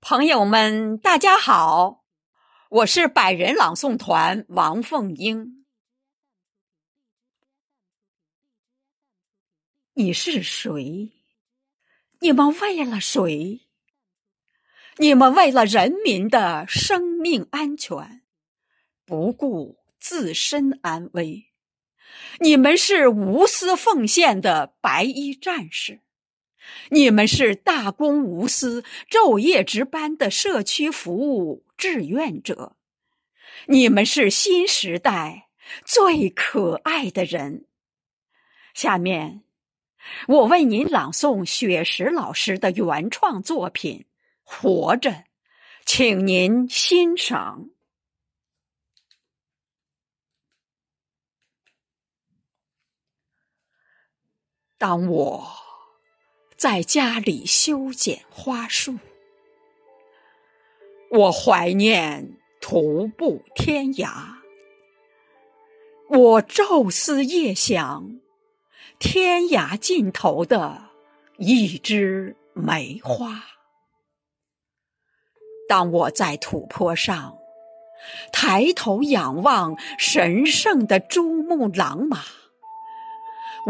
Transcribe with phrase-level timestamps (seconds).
[0.00, 2.04] 朋友们，大家好，
[2.70, 5.66] 我是百人朗诵团王凤英。
[9.94, 11.10] 你是谁？
[12.20, 13.68] 你们为了谁？
[14.98, 18.22] 你们为了人民的生命安全，
[19.04, 21.52] 不顾自身安危。
[22.38, 26.00] 你们是无私奉献的白衣战士。
[26.90, 32.76] 你们是大公无私、昼夜值班的社区服务志愿者，
[33.66, 35.48] 你们是新时代
[35.84, 37.66] 最可爱的人。
[38.72, 39.42] 下面，
[40.28, 44.00] 我为您朗诵雪石老师的原创作品
[44.42, 45.10] 《活着》，
[45.84, 47.68] 请您欣赏。
[54.78, 55.57] 当我。
[56.58, 58.98] 在家里修剪花树，
[61.08, 64.38] 我怀念徒步天涯。
[66.08, 68.18] 我昼思夜想，
[68.98, 70.88] 天涯尽头的
[71.36, 73.44] 一枝梅花。
[75.68, 77.38] 当我在土坡上
[78.32, 82.24] 抬头仰望神圣的珠穆朗玛。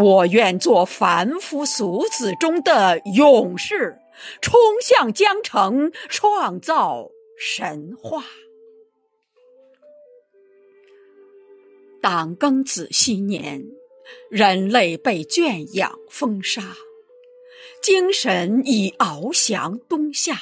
[0.00, 3.98] 我愿做凡夫俗子中的勇士，
[4.40, 8.22] 冲向江城，创造神话。
[12.00, 13.64] 当庚子新年，
[14.30, 16.62] 人类被圈养封杀，
[17.82, 20.36] 精神已翱翔冬夏。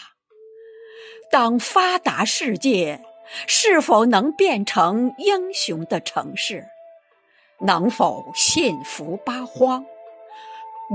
[1.32, 3.02] 当发达世界
[3.46, 6.62] 是否能变成英雄的城市？
[7.60, 9.86] 能否信服八荒？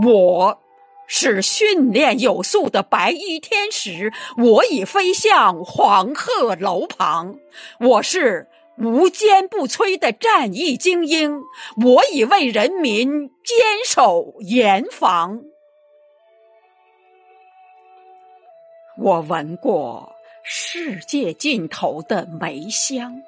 [0.03, 0.61] 我
[1.07, 7.37] 是训练有素的白衣天使，我已飞向黄鹤楼旁。
[7.79, 11.41] 我是无坚不摧的战役精英，
[11.83, 15.43] 我已为人民坚守严防。
[18.97, 23.23] 我闻过世界尽头的梅香。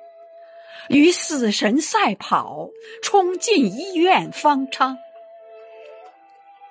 [0.89, 2.69] 与死神赛跑，
[3.01, 4.97] 冲进医院方舱。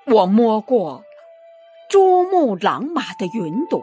[0.06, 1.04] 我摸过
[1.88, 3.82] 珠穆朗玛的云朵，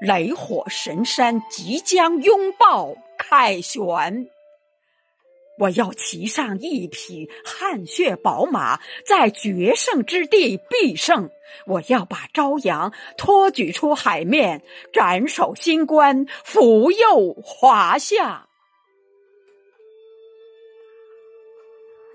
[0.00, 4.28] 雷火神山即将拥抱凯旋。
[5.58, 11.30] 我要骑上一匹汗血宝马，在决胜之地必胜。
[11.66, 18.48] 我要把朝阳托举出海面，斩首新冠，扶佑华夏。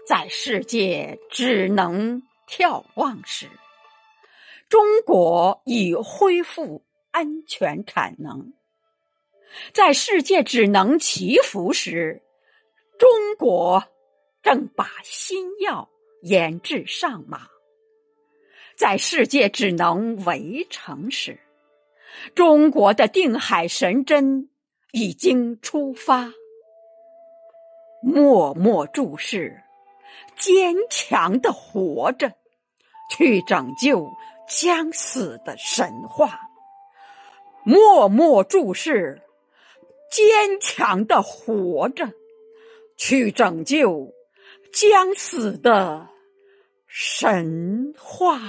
[0.08, 3.48] 在世界只能眺望时，
[4.68, 8.52] 中国已恢复安全产能；
[9.74, 12.22] 在世界只能祈福时，
[12.98, 13.84] 中国
[14.42, 15.88] 正把新药
[16.24, 17.40] 研制上马；
[18.76, 21.40] 在世界只能围城时，
[22.36, 24.50] 中国的定海神针
[24.92, 26.34] 已经出发。
[28.04, 29.62] 默默注视。
[30.38, 32.34] 坚强的活着，
[33.12, 34.10] 去拯救
[34.48, 36.40] 将死的神话。
[37.64, 39.22] 默默注视，
[40.12, 42.12] 坚强的活着，
[42.98, 44.14] 去拯救
[44.74, 46.08] 将死的
[46.88, 48.40] 神话。